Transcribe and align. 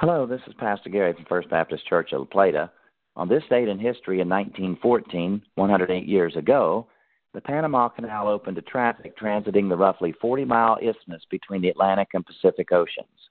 Hello, 0.00 0.24
this 0.24 0.40
is 0.46 0.54
Pastor 0.54 0.88
Gary 0.88 1.12
from 1.12 1.26
First 1.26 1.50
Baptist 1.50 1.86
Church 1.86 2.14
of 2.14 2.20
La 2.20 2.24
Plata. 2.24 2.70
On 3.16 3.28
this 3.28 3.42
date 3.50 3.68
in 3.68 3.78
history 3.78 4.22
in 4.22 4.30
1914, 4.30 5.42
108 5.56 6.08
years 6.08 6.36
ago, 6.36 6.86
the 7.34 7.40
Panama 7.42 7.90
Canal 7.90 8.26
opened 8.26 8.56
to 8.56 8.62
traffic 8.62 9.14
transiting 9.18 9.68
the 9.68 9.76
roughly 9.76 10.14
40 10.18 10.46
mile 10.46 10.78
isthmus 10.82 11.20
between 11.30 11.60
the 11.60 11.68
Atlantic 11.68 12.08
and 12.14 12.24
Pacific 12.24 12.72
Oceans. 12.72 13.28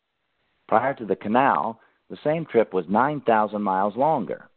Prior 0.67 0.93
to 0.93 1.07
the 1.07 1.15
canal, 1.15 1.79
the 2.11 2.19
same 2.23 2.45
trip 2.45 2.71
was 2.71 2.85
9,000 2.87 3.63
miles 3.63 3.95
longer. 3.95 4.47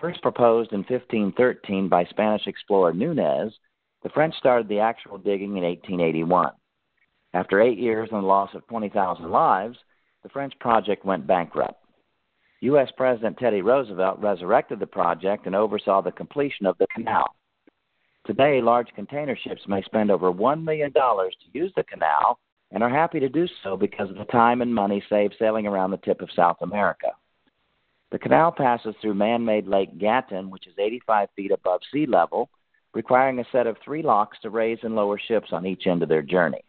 First 0.00 0.22
proposed 0.22 0.72
in 0.72 0.84
1513 0.88 1.88
by 1.88 2.04
Spanish 2.04 2.46
explorer 2.46 2.92
Nunez, 2.92 3.52
the 4.04 4.10
French 4.10 4.36
started 4.36 4.68
the 4.68 4.78
actual 4.78 5.18
digging 5.18 5.56
in 5.56 5.64
1881. 5.64 6.52
After 7.32 7.60
eight 7.60 7.78
years 7.78 8.08
and 8.12 8.22
the 8.22 8.26
loss 8.28 8.50
of 8.54 8.64
20,000 8.68 9.28
lives, 9.28 9.76
the 10.24 10.30
French 10.30 10.58
project 10.58 11.04
went 11.04 11.26
bankrupt. 11.26 11.84
U.S. 12.62 12.88
President 12.96 13.36
Teddy 13.36 13.60
Roosevelt 13.60 14.18
resurrected 14.18 14.80
the 14.80 14.86
project 14.86 15.46
and 15.46 15.54
oversaw 15.54 16.00
the 16.00 16.10
completion 16.10 16.64
of 16.64 16.76
the 16.78 16.86
canal. 16.94 17.36
Today, 18.26 18.62
large 18.62 18.88
container 18.96 19.36
ships 19.36 19.60
may 19.68 19.82
spend 19.82 20.10
over 20.10 20.32
$1 20.32 20.64
million 20.64 20.90
to 20.92 21.28
use 21.52 21.70
the 21.76 21.84
canal 21.84 22.38
and 22.72 22.82
are 22.82 22.88
happy 22.88 23.20
to 23.20 23.28
do 23.28 23.46
so 23.62 23.76
because 23.76 24.08
of 24.08 24.16
the 24.16 24.24
time 24.24 24.62
and 24.62 24.74
money 24.74 25.04
saved 25.10 25.34
sailing 25.38 25.66
around 25.66 25.90
the 25.90 25.98
tip 25.98 26.22
of 26.22 26.30
South 26.34 26.56
America. 26.62 27.08
The 28.10 28.18
canal 28.18 28.50
passes 28.50 28.94
through 29.02 29.14
man 29.14 29.44
made 29.44 29.66
Lake 29.66 29.98
Gatun, 29.98 30.48
which 30.48 30.66
is 30.66 30.74
85 30.78 31.28
feet 31.36 31.50
above 31.50 31.82
sea 31.92 32.06
level, 32.06 32.48
requiring 32.94 33.40
a 33.40 33.44
set 33.52 33.66
of 33.66 33.76
three 33.84 34.02
locks 34.02 34.38
to 34.40 34.48
raise 34.48 34.78
and 34.84 34.96
lower 34.96 35.18
ships 35.18 35.48
on 35.52 35.66
each 35.66 35.86
end 35.86 36.02
of 36.02 36.08
their 36.08 36.22
journey. 36.22 36.64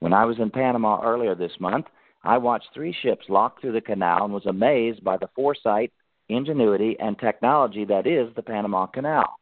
When 0.00 0.12
I 0.12 0.24
was 0.24 0.40
in 0.40 0.50
Panama 0.50 1.00
earlier 1.04 1.36
this 1.36 1.52
month, 1.60 1.86
I 2.24 2.38
watched 2.38 2.68
three 2.72 2.96
ships 3.02 3.26
lock 3.28 3.60
through 3.60 3.72
the 3.72 3.82
canal 3.82 4.24
and 4.24 4.32
was 4.32 4.46
amazed 4.46 5.04
by 5.04 5.18
the 5.18 5.28
foresight, 5.36 5.92
ingenuity, 6.30 6.96
and 6.98 7.18
technology 7.18 7.84
that 7.84 8.06
is 8.06 8.34
the 8.34 8.42
Panama 8.42 8.86
Canal. 8.86 9.38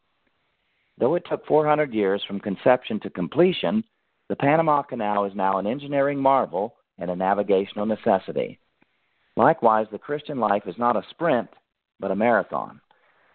Though 0.98 1.14
it 1.14 1.22
took 1.30 1.46
400 1.46 1.94
years 1.94 2.22
from 2.26 2.40
conception 2.40 2.98
to 3.00 3.10
completion, 3.10 3.84
the 4.28 4.36
Panama 4.36 4.82
Canal 4.82 5.24
is 5.26 5.34
now 5.34 5.58
an 5.58 5.66
engineering 5.66 6.18
marvel 6.18 6.74
and 6.98 7.10
a 7.10 7.16
navigational 7.16 7.86
necessity. 7.86 8.58
Likewise, 9.36 9.86
the 9.92 9.98
Christian 9.98 10.40
life 10.40 10.64
is 10.66 10.76
not 10.76 10.96
a 10.96 11.06
sprint, 11.10 11.48
but 12.00 12.10
a 12.10 12.16
marathon. 12.16 12.80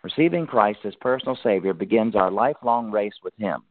Receiving 0.04 0.46
Christ 0.46 0.80
as 0.84 0.94
personal 0.96 1.38
Savior 1.42 1.74
begins 1.74 2.16
our 2.16 2.30
lifelong 2.30 2.92
race 2.92 3.16
with 3.24 3.34
Him. 3.38 3.64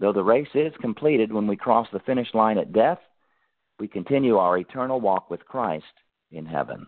Though 0.00 0.12
the 0.12 0.22
race 0.22 0.48
is 0.54 0.72
completed 0.80 1.32
when 1.32 1.46
we 1.46 1.56
cross 1.56 1.88
the 1.92 2.00
finish 2.00 2.28
line 2.34 2.58
at 2.58 2.72
death, 2.72 2.98
we 3.78 3.88
continue 3.88 4.36
our 4.36 4.58
eternal 4.58 5.00
walk 5.00 5.30
with 5.30 5.44
Christ 5.44 5.84
in 6.30 6.46
heaven. 6.46 6.86